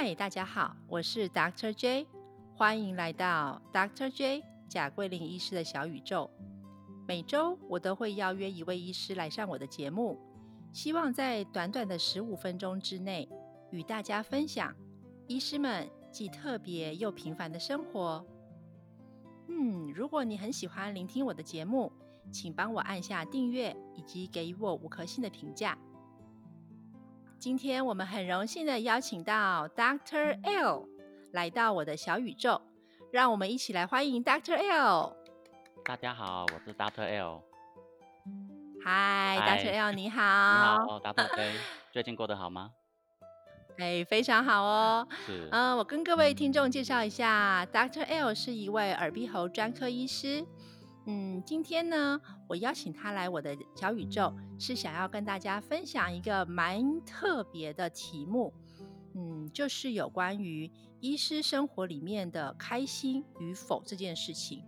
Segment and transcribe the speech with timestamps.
[0.00, 2.06] 嗨，大家好，我是 Doctor J，
[2.54, 6.30] 欢迎来到 Doctor J 贾桂林医师的小宇宙。
[7.04, 10.16] 每周我都会邀约一位医师来上我的节目，
[10.72, 13.28] 希望在短短的十五分钟之内，
[13.72, 14.72] 与大家分享
[15.26, 18.24] 医师们既特别又平凡的生活。
[19.48, 21.92] 嗯，如果你很喜欢聆听我的节目，
[22.30, 25.76] 请帮我按下订阅，以及给予我五颗星的评价。
[27.38, 30.88] 今天我们很荣幸的邀请到 Doctor L
[31.32, 32.60] 来到我的小宇宙，
[33.12, 35.16] 让我们一起来欢迎 Doctor L。
[35.84, 37.40] 大家好，我是 Doctor L。
[38.84, 40.20] 嗨，Doctor L， 你好。
[40.20, 41.00] 你好
[41.36, 41.52] J，
[41.92, 42.72] 最近过得好吗？
[43.78, 45.06] 哎，非常好哦。
[45.24, 45.48] 是。
[45.52, 50.44] 嗯，我跟各位听众介绍一下，Doctor L 是一位耳鼻喉专科医师。
[51.10, 58.52] 嗯，今天呢，我邀请他来我的小宇宙，是想要跟大家分享一个蛮特别的题目。
[59.14, 64.62] 嗯，就是有关于医师生活里面的开心与否这件事情。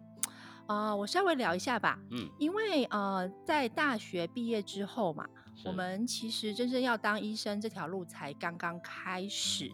[0.67, 1.99] 啊，我稍微聊一下吧。
[2.11, 5.29] 嗯，因为呃，在大学毕业之后嘛，
[5.67, 9.71] 我们其实真正要当医生这条路才刚刚开始。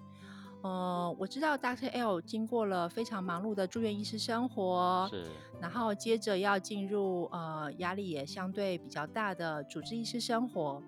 [0.62, 5.24] 呃，我知道 Doctor L 经过了非常忙碌的住院医师生活，是，
[5.60, 10.82] 然后接着要进入呃压力也相对比较大的主治医师生活。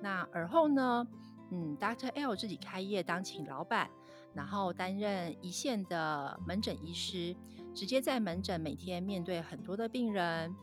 [0.00, 1.04] 那而后呢，
[1.50, 3.90] 嗯，Doctor L 自己开业当请老板，
[4.32, 7.34] 然后担任一线的门诊医师，
[7.74, 10.54] 直接在门诊每天面对很多的病人。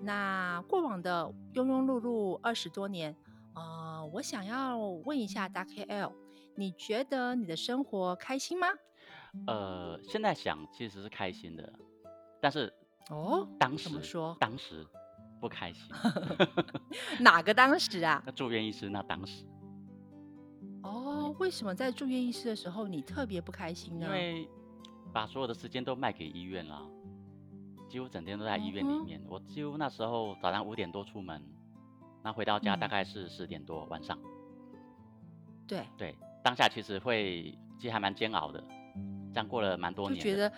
[0.00, 3.14] 那过往的庸庸碌碌二十多年，
[3.54, 6.12] 呃，我想要问一下 Doctor L。
[6.56, 8.66] 你觉得你的生活开心吗？
[9.46, 11.72] 呃，现在想其实是开心的，
[12.40, 12.72] 但是
[13.10, 14.34] 哦，当时怎么说？
[14.40, 14.86] 当时
[15.40, 15.82] 不开心。
[17.20, 18.22] 哪个当时啊？
[18.24, 19.44] 那住院医师那当时。
[20.82, 24.06] 哦，为什么在住院医师的时候你特别不开心呢？
[24.06, 24.48] 因为
[25.12, 26.80] 把所有的时间都卖给医院了，
[27.90, 29.22] 几乎整天都在医院里面。
[29.28, 31.42] 我几乎那时候早上五点多出门，
[32.22, 34.18] 那回到家大概是十点多晚上。
[35.66, 36.16] 对对。
[36.46, 38.62] 当下其实会，其实还蛮煎熬的，
[39.32, 40.16] 这样过了蛮多年。
[40.16, 40.52] 就觉得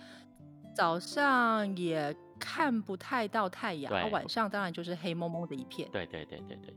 [0.71, 5.89] 早上也看不太到太阳，晚上当然就是黑蒙蒙的一片。
[5.91, 6.71] 对对对对对。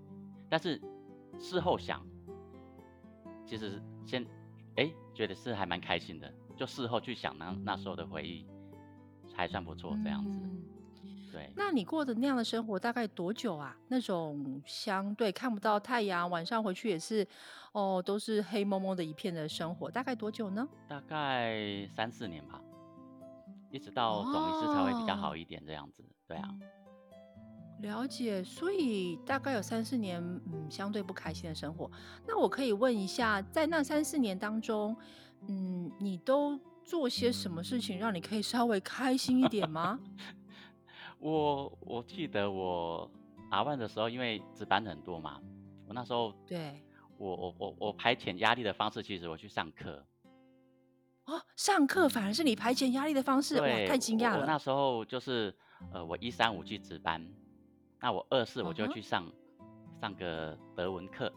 [0.48, 0.80] 但是
[1.38, 2.02] 事后想，
[3.44, 4.24] 其实先
[4.76, 8.46] 哎觉得是还蛮开心的，就事后去想那那时候的回忆，
[9.34, 10.38] 还算不错这样子。
[11.32, 13.74] 对，那你过的那样的生活大概多久啊？
[13.88, 17.26] 那种相对看不到太阳，晚上回去也是，
[17.72, 20.68] 哦，都是黑蒙蒙的一片的生活，大概多久呢？
[20.86, 22.60] 大概三四年吧，
[23.70, 26.04] 一直到总医师才会比较好一点这样子。
[26.28, 26.54] 对啊，
[27.80, 28.44] 了解。
[28.44, 30.22] 所以大概有三四年，
[30.52, 31.90] 嗯，相对不开心的生活。
[32.26, 34.94] 那我可以问一下，在那三四年当中，
[35.48, 39.98] 嗯，你都做些什么事情，让你可以稍微开心一点吗？
[41.22, 43.08] 我我记得我
[43.50, 45.40] 阿万的时候，因为值班很多嘛，
[45.86, 46.82] 我那时候对
[47.16, 50.04] 我我我我排遣压力的方式，其实我去上课。
[51.26, 54.40] 哦，上课反而是你排遣压力的方式，哇，太惊讶了。
[54.40, 55.54] 我那时候就是
[55.92, 57.24] 呃，我一三五去值班，
[58.00, 59.24] 那我二四我就去上
[60.00, 61.32] 上个德文课，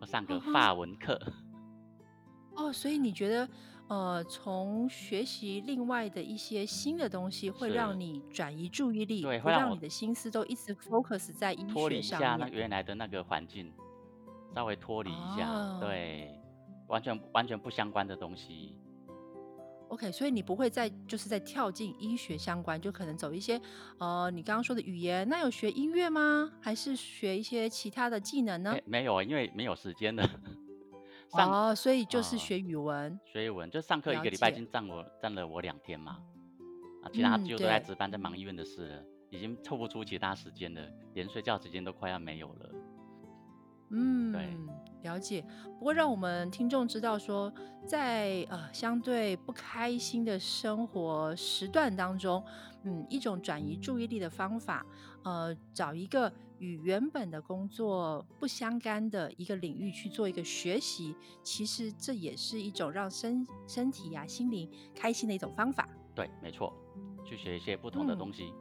[0.00, 1.20] 或上个法文课。
[2.54, 3.48] 哦，所以你觉得？
[3.88, 13.72] 呃，从学习另外的一些新的东西，会让你转移注意力，对，会让你的心思都一直 focus 在医学上脱离一下那原来的那个环境，
[14.54, 16.36] 稍微脱离一下，对，
[16.88, 18.76] 完全完全不相关的东西。
[19.88, 23.60] OK，所以你不会再就是在跳进医学相关，就可能走一些
[23.98, 26.50] 呃，你刚刚说的语言，那有学音乐吗？
[26.60, 28.76] 还是学一些其他的技能呢？
[28.84, 30.12] 没有，因为没有时间
[31.32, 31.44] 的。
[31.44, 36.18] 哦，所以就是学语文，学语文就上课一个礼拜已经占我占了我两天嘛，
[37.02, 40.80] 啊，其他就都在值班，在忙医院的事了，已经凑不出其他时间了，
[41.14, 42.70] 连睡觉时间都快要没有了。
[43.90, 44.56] 嗯，对，
[45.02, 45.44] 了解。
[45.78, 47.52] 不过让我们听众知道说，
[47.86, 52.44] 在呃相对不开心的生活时段当中，
[52.82, 54.84] 嗯，一种转移注意力的方法，
[55.24, 56.32] 呃，找一个。
[56.58, 65.88] 与原本的工作不相干的一个领域去做一个学习，其实这也是一种让身身体呀、心灵开心的一种方法。
[66.14, 66.72] 对，没错，
[67.24, 68.52] 去学一些不同的东西。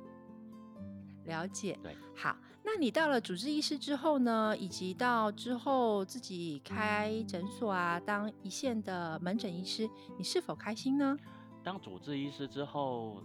[1.25, 1.79] 了解。
[1.81, 11.17] 对，好，那你到了主治医师之后呢，以及到之后自己开诊所啊，当一线的门诊医师，你是否开心呢？
[11.63, 13.23] 当主治医师之后，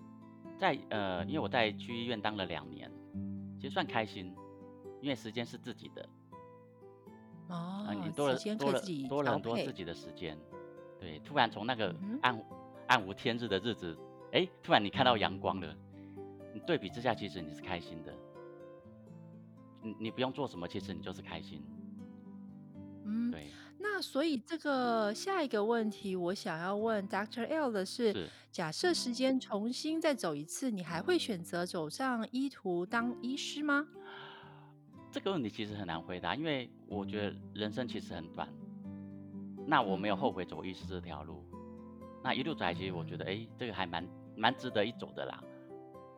[0.59, 2.91] 在呃，因为我在区医院当了两年，
[3.61, 4.35] 其实算开心。
[5.01, 6.09] 因为时间是自己的，
[7.49, 10.39] 哦，你多了多了多了很多自己的时间，
[10.99, 12.45] 对，突然从那个嗯暗
[12.89, 13.97] 暗无天日的日子，
[14.33, 15.75] 哎，突然你看到阳光了，
[16.53, 18.15] 你对比之下，其实你是开心的。
[19.83, 21.65] 你你不用做什么，其实你就是开心。
[23.07, 23.47] 嗯，对，
[23.79, 27.47] 那所以这个下一个问题，我想要问 Dr.
[27.47, 28.29] L 的是，是。
[28.53, 33.89] 假设时间重新再走一次，你还会选择走上医途当医师吗？
[35.11, 38.49] 这个问题其实很难回答，因为我觉得人生其实很短。
[39.67, 41.45] 那我没有后悔走医师这条路，
[42.23, 45.43] 那一路走来，其实我觉得，哎，这个还蛮蛮值得一走的啦。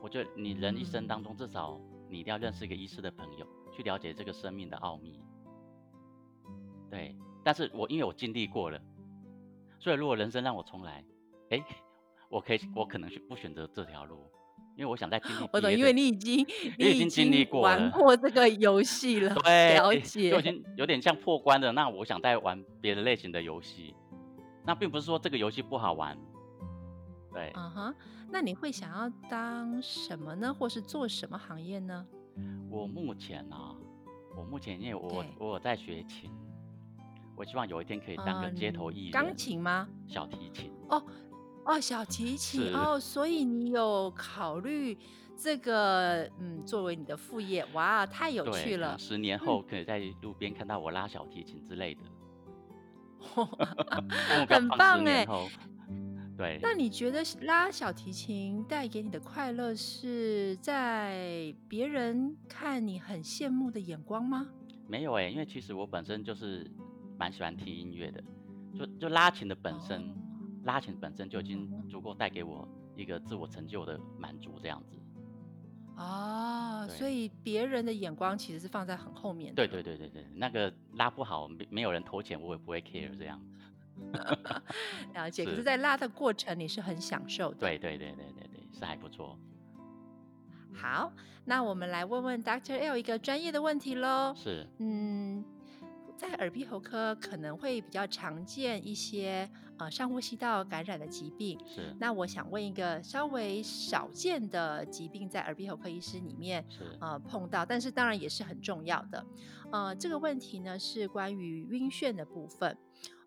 [0.01, 5.21] 我觉得你人一生嗯当中，至少你一定要认识一个医师的朋友，去了解这个生命的奥秘。
[6.91, 8.81] 对，但是我因为我经历过了，
[9.79, 11.05] 所以如果人生让我重来，
[11.51, 11.65] 哎，
[12.29, 14.27] 我可以，我可能去不选择这条路，
[14.75, 16.47] 因为我想再经历我懂，因为你已经
[16.79, 20.43] 你已经经历过玩过这个游戏了，对，了就已解。
[20.43, 21.71] 经有点像破关的。
[21.73, 23.95] 那我想再玩别的类型的游戏，
[24.65, 26.17] 那并不是说这个游戏不好玩，
[27.33, 27.95] 对，嗯哼，
[28.31, 30.53] 那你会想要当什么呢？
[30.53, 32.07] 或是做什么行业呢？
[32.71, 33.77] 我目前啊，
[34.35, 36.31] 我目前因为我我有在学琴，
[37.37, 39.87] 我希望有一天可以当个街头艺人，嗯钢琴吗？
[40.07, 41.05] 小提琴，哦，
[41.81, 44.97] 小提琴哦，所以你有考虑
[45.37, 48.97] 这个，嗯，作为你的副业，哇，太有，趣了。
[48.99, 52.01] 十年后可以在路边看到我拉小提琴之类的，
[54.49, 55.27] 很棒哎
[56.37, 64.49] 对，那你觉得拉小提琴带给你的快乐是在别人看你很羡慕的眼光吗？
[64.89, 66.69] 没有哎、因为其实我本身就是
[67.19, 68.25] 蛮喜欢听音乐的，
[68.75, 70.15] 就就拉琴的本身，哦
[70.65, 74.97] 拉琴本身就已经嗯足够带给我一个自我成就的满足，这样子。
[75.97, 79.67] 哦，所以别人的眼光其实是放在很后面的。
[79.67, 83.41] 对对对对对，那个拉不好，没没有人投钱，我也不会 care 这样。
[85.15, 85.45] 了解。
[85.45, 87.59] 可是是，在拉的过程你是很享受的。
[87.59, 89.39] 对对对对对对，是还不错。
[90.75, 91.13] 好，
[91.45, 92.79] 那我们来问问 Dr.
[92.79, 94.33] L 一个专业的问题喽。
[94.35, 95.45] 是嗯，
[96.17, 99.49] 在耳鼻喉科可能会比较常见一些
[99.79, 101.59] 呃上呼吸道感染的疾病。
[101.67, 109.27] 是那我想问一个稍微少见的疾病，在耳鼻喉科医师里面是呃碰到，但是当然也是很重要的。
[109.73, 112.77] 呃，这个问题呢是关于晕眩的部分。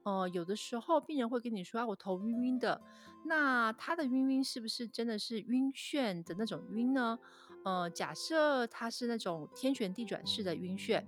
[0.04, 2.80] 呃，有的时候病人会跟你说啊，我头晕晕的。
[3.28, 7.18] 那他的晕晕是不是真的是晕眩的那种晕呢？
[7.64, 11.04] 呃，假设他是那种天旋地转式的晕眩，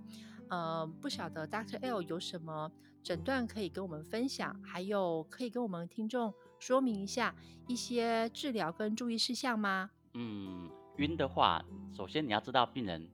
[0.50, 2.70] 呃，不晓得 Doctor L 有什么
[3.02, 7.34] 诊断可以跟我们分享，还有可以跟我们听众说明一下
[7.66, 9.90] 一些治疗跟注意事项吗？
[10.14, 13.08] 嗯，晕的话，首先你要知道病人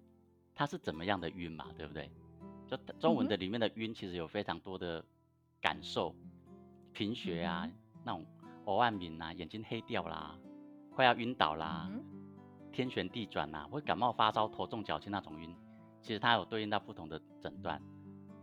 [0.54, 2.10] 他是怎么样的晕嘛，对不对？
[2.66, 5.04] 就中文的里面的晕，其实有非常多的
[5.60, 6.14] 感受，
[6.92, 7.72] 贫血啊，嗯
[8.04, 8.24] 那种
[8.64, 10.38] 偶暗敏啊，眼睛黑掉啦，
[10.94, 12.02] 快要晕倒啦，嗯
[12.72, 15.54] 天旋地转呐、会感冒发烧、头重脚轻那种晕，
[16.04, 17.80] 其实它有对应到不同的诊断。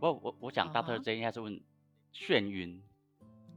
[0.00, 1.58] 过我我想啊 Doctor 哈 J 应该是问
[2.12, 2.82] 眩晕，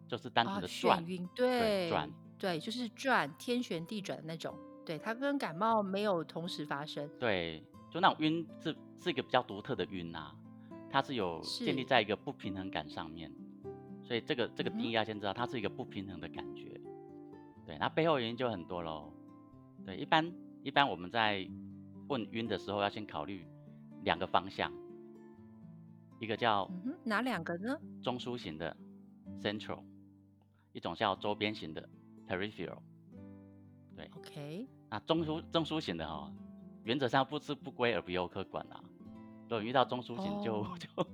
[0.07, 4.55] 就是单纯啊，的转，眩晕，对对转对，就是转天旋地转的那种，
[4.85, 7.09] 对，它跟感冒没有同时发生。
[7.19, 10.31] 对，就那种晕是是一个比较独特的晕呐、
[10.91, 13.31] 它是有建立在一个不平衡感上面，
[14.03, 16.79] 所以这个这个嗯哼定义要先知道，它是一个不平衡的感觉。
[17.65, 19.11] 对，那背后原因就很多喽。
[19.83, 20.31] 对，一般
[20.61, 21.49] 一般我们在
[22.07, 23.47] 问晕的时候，要先考虑
[24.05, 24.71] 两个方向，
[26.19, 27.77] 一个叫嗯，哪两个呢？
[28.01, 28.75] 中枢型的
[29.41, 29.83] central，
[30.71, 31.89] 一种叫周边型的
[32.27, 32.77] peripheral。
[33.97, 36.31] 对，OK，那中枢中枢型的哦，
[36.83, 38.79] 原则上不是不归耳鼻喉科管啊、
[39.43, 41.07] 如果遇到中枢型就、哦就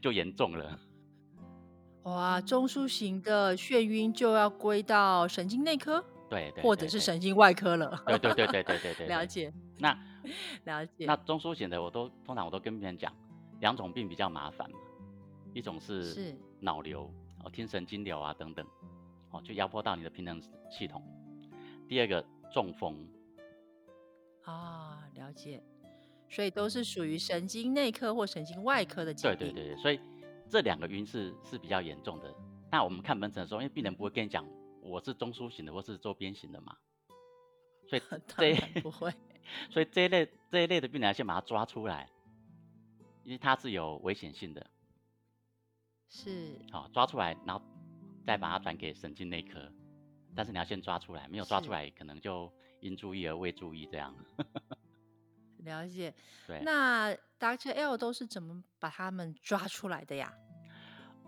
[0.00, 0.78] 就严重了。
[2.04, 8.02] 哇，中枢型的眩晕就要归到神经内科，对对，或者对对是神经外科了。
[8.06, 9.06] 对对对对对对对，对。
[9.14, 9.92] 了解那
[10.64, 11.06] 了解。
[11.06, 13.14] 那中枢型的，我都通常我都跟病人讲，
[13.60, 14.78] 两种病比较麻烦嘛，
[15.54, 17.12] 一种是是脑瘤
[17.44, 18.66] 哦，听神经瘤啊等等，
[19.30, 21.02] 哦，就压迫到你的平衡系统。
[21.88, 23.08] 第二个中风，
[24.44, 25.62] 啊，了解。
[26.28, 29.36] 所以都是属于神经内科或神经外科的疾病。
[29.36, 29.98] 对对对对，所以
[30.48, 32.32] 这两个晕是是比较严重的。
[32.70, 34.46] 那我们看门诊的时候，因为病人不会跟你讲
[34.80, 36.76] 我是中枢型的或是周边型的嘛，
[37.88, 39.12] 所以 当这不会。
[39.70, 42.08] 所以这一类这一类的病人要先把它抓出来，
[43.24, 44.66] 因为它是有危险性的。
[46.08, 47.62] 是好、抓出来，然后
[48.26, 49.70] 再把它转给神经内科。
[50.34, 54.14] 但是你要先抓出来，没有抓出来，可能就因注意而未注意这样。
[55.64, 56.14] 了解。
[56.46, 60.32] 对，那 Doctor L 都是怎么把他们抓出来的呀？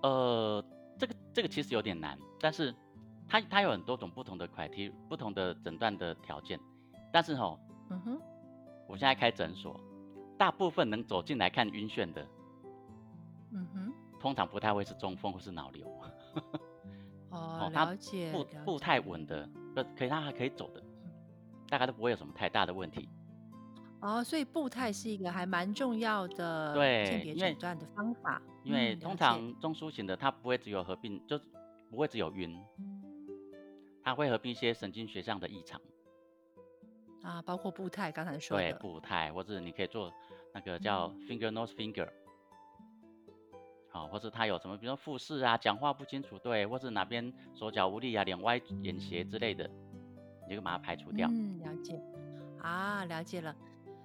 [0.03, 0.65] 呃，
[0.99, 2.75] 这个这个其实有点难，但是
[3.29, 6.59] 它它有很多种不同的 criteria，不同的诊断的条件，
[7.13, 7.59] 但是哈，
[7.93, 8.21] 嗯哼，
[8.89, 9.79] 我现在开诊所，
[10.39, 12.27] 大部分能走进来看晕眩的，
[13.53, 15.87] 嗯哼，通常不太会是中风或是脑瘤，
[17.31, 20.83] 哦， 它了解，步步太稳的，不，可以他还可以走的，
[21.69, 23.09] 大概都不会有什么太大的问题。
[24.01, 31.39] 哦，所以步态是一个还蛮重要的对鉴别诊断的方法，因为通常中枢型的它不会只有合并，就
[31.91, 32.59] 不会只有晕，
[34.03, 35.81] 它会合并一些神经学上的异常，
[37.23, 40.13] 啊，包括步态刚才说对的，步态，或者你可以做
[40.53, 42.09] 那个叫 finger nose finger，
[43.91, 49.71] 好，或者他有什么，比如说复视啊，讲话不清楚，对，或者哪边手脚无力啊，脸歪眼斜之类的，
[50.49, 51.29] 你就把它排除掉。
[51.31, 52.03] 嗯，了解，
[52.61, 53.55] 啊，了解了。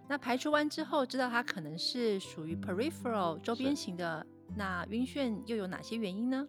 [0.08, 6.48] 那排除完之后，知道它可能是属于 peripheral 周边是型的，那晕眩又有哪些原因呢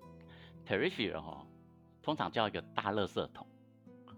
[0.66, 1.46] ？peripheral 哦，
[2.02, 3.46] 通常叫一个大垃圾桶，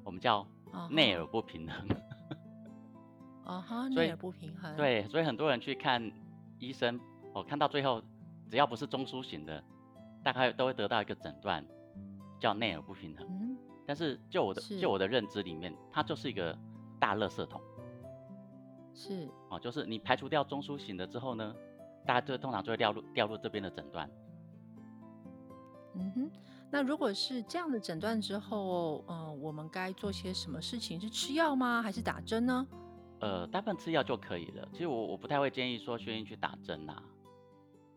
[0.04, 1.88] 我们叫哦内耳不平衡。
[1.88, 1.96] 哦
[3.58, 6.12] 哈，所以内耳不平衡，，对，所以很多人去看
[6.58, 7.00] 医生，
[7.32, 8.02] 哦，看到最后，
[8.50, 9.64] 只要不是中枢型的，
[10.22, 11.64] 大概都会得到一个诊断，
[12.38, 13.26] 叫内耳不平衡。
[13.30, 16.54] 嗯，但是就我的就我的认知里面，它就是一个
[16.98, 17.58] 大垃圾桶
[18.92, 21.54] 是，哦，就是你排除掉中枢型的之后呢，
[22.04, 24.10] 大家就通常就会掉入掉入这边的诊断。
[25.94, 26.30] 嗯哼。
[26.72, 31.00] 那如果是这样的诊断之后，嗯、我们该做些什么事情？
[31.00, 31.82] 是吃药吗？
[31.82, 32.64] 还是打针呢？
[33.20, 34.68] 呃，大部分吃药就可以了。
[34.72, 37.02] 其实我我不太会建议说眩晕去打针呐、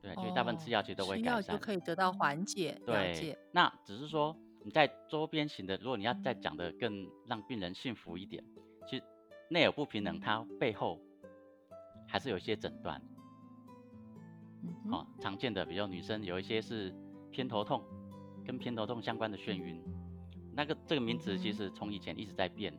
[0.02, 1.34] 对，就是大部分吃药其实都会改善。
[1.34, 2.12] 药就可以得到。
[2.12, 8.44] 缓解，了对解，，那只是说你在周边型的，如果你要再讲的更让病人幸福一点，
[8.88, 9.04] 其实
[9.50, 11.00] 内耳不平衡它背后
[12.08, 13.02] 还是有一些诊断
[14.64, 14.74] 嗯。
[14.86, 16.94] 哼，哦，常见的，比如女生有一些是
[17.32, 17.82] 偏头痛，
[18.46, 19.82] 跟偏头痛相关的眩晕，
[20.54, 22.74] 那个这个名词其实从以前一直在变，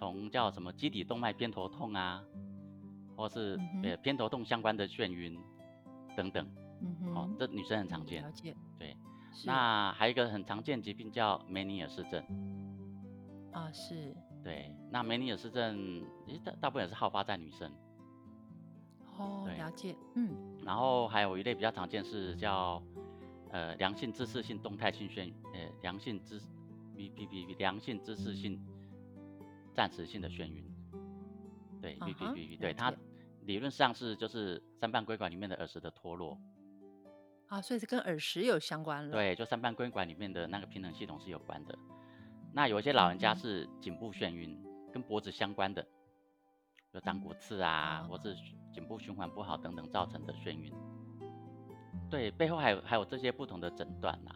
[0.00, 2.24] 从叫什么基底动脉偏头痛啊，
[3.14, 5.38] 或是呃偏头痛相关的眩晕
[6.16, 6.48] 等等，
[6.80, 8.32] 嗯哼，哦，这女生很常见嗯了。
[8.32, 8.96] 解，对，
[9.44, 12.24] 那还有一个很常见疾病叫梅尼尔氏症。
[13.52, 17.70] 啊，是对，那梅尼尔氏症，其实大大部分也是好发在女生。
[19.18, 22.82] 哦，对了解，嗯，然后还有一类比较常见是叫
[23.50, 26.40] 呃良性姿势性动态性眩，呃良性姿
[26.96, 28.58] V P P 良性姿势性
[29.80, 30.62] 暂时性的眩晕。
[31.80, 32.92] 对啊 V P 哈 P 了对它
[33.46, 36.38] 理论上是就是三瓣规管里面的耳石的脱落。
[37.48, 41.78] 啊，所以是跟耳石有相关了，，对，就三瓣规管里面的那个平衡系统是有关的。
[42.52, 45.82] 那有一些老人家是颈部眩晕，跟脖子相关的，
[46.92, 48.36] 有长骨刺啊，或是
[48.70, 50.70] 颈部循环不好等等造成的眩晕。
[52.10, 54.30] 对，背后还有还有这些不同的诊断呐、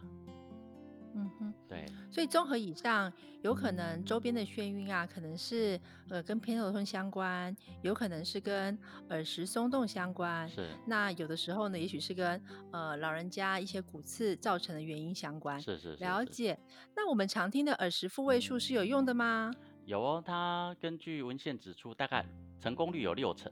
[1.17, 5.79] 嗯哼，对，所以综合以上，有可能周边的眩晕啊，可能是
[6.09, 8.77] 呃跟偏头痛相关，有可能是跟
[9.09, 12.41] 耳石松动相关，是那有的时候呢，也许是跟
[12.71, 15.57] 呃老人家一些骨刺造成的原因相关。
[15.61, 16.59] 是是是是了解。
[16.93, 19.51] 那我们常听的耳石复位术是有用的吗？
[19.85, 22.25] 有哦，它根据文献指出，大概
[22.59, 23.49] 成功率有六成。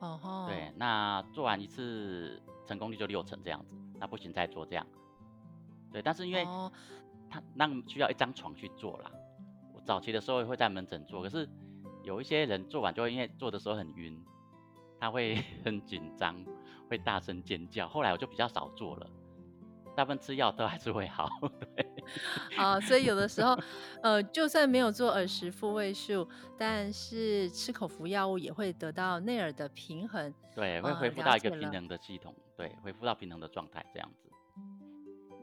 [0.00, 4.86] 哦吼，对，那做完一次成功率就六成这样子，那不行再做这样。
[5.94, 6.70] 对，但是因为哦，
[7.30, 9.12] 他那需要一张床去做啦。
[9.72, 11.48] 我早期的时候会在门诊做，可是
[12.02, 14.20] 有一些人做完就会因为做的时候很晕，
[14.98, 16.34] 他会 很紧张，
[16.90, 17.88] 会大声尖叫。
[17.88, 19.06] 后来我就比较少做了，
[19.94, 21.28] 大部分吃药都还是会好。
[21.76, 21.86] 对，
[22.58, 23.56] 啊，所以有的时候，
[24.02, 30.34] 呃，就算没有做耳石复位术，但是吃口服药物也会得到内耳的平衡。
[30.56, 34.28] 对，会呃恢复到一个平衡的系统，对，恢复到平衡的状态这样子。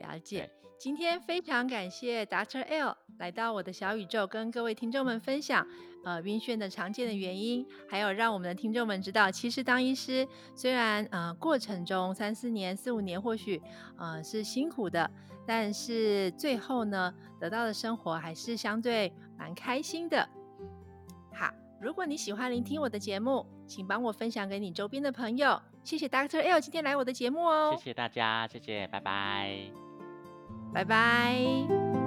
[0.01, 0.49] 了解。
[0.77, 2.63] 今天非常感谢 Dr.
[2.63, 5.63] L 来到我的小宇宙，跟各位听众们分享
[6.03, 13.61] 呃晕眩的常见的原因，还有让我们的听众们知道，其实当医师虽然呃过程中三四年、四五年或许
[13.99, 15.07] 呃是辛苦的，
[15.45, 20.27] 但是最后呢得到的生活还是相对蛮开心的。
[21.31, 25.61] 好，如果你喜欢聆听我的节目，请帮我分享给你周边的朋友。
[25.83, 26.41] 谢谢 Dr.
[26.41, 29.80] L 今天来我的节目哦，谢谢大家，谢谢，拜拜。
[30.73, 32.00] 拜拜。